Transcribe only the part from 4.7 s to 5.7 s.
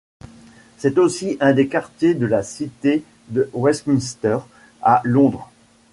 à Londres.